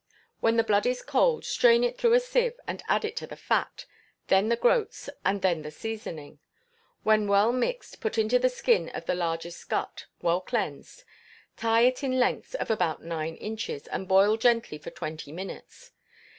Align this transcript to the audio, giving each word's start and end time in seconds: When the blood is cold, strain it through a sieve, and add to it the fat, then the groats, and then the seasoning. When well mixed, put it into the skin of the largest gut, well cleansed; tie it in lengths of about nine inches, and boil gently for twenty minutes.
When 0.39 0.57
the 0.57 0.63
blood 0.63 0.87
is 0.87 1.03
cold, 1.03 1.45
strain 1.45 1.83
it 1.83 1.95
through 1.95 2.13
a 2.13 2.19
sieve, 2.19 2.59
and 2.65 2.81
add 2.89 3.03
to 3.03 3.07
it 3.09 3.17
the 3.19 3.35
fat, 3.35 3.85
then 4.29 4.49
the 4.49 4.55
groats, 4.55 5.11
and 5.23 5.43
then 5.43 5.61
the 5.61 5.69
seasoning. 5.69 6.39
When 7.03 7.27
well 7.27 7.53
mixed, 7.53 8.01
put 8.01 8.17
it 8.17 8.21
into 8.21 8.39
the 8.39 8.49
skin 8.49 8.89
of 8.95 9.05
the 9.05 9.13
largest 9.13 9.69
gut, 9.69 10.07
well 10.19 10.41
cleansed; 10.41 11.03
tie 11.55 11.81
it 11.81 12.03
in 12.03 12.19
lengths 12.19 12.55
of 12.55 12.71
about 12.71 13.03
nine 13.03 13.35
inches, 13.35 13.85
and 13.89 14.07
boil 14.07 14.37
gently 14.37 14.79
for 14.79 14.89
twenty 14.89 15.31
minutes. 15.31 15.91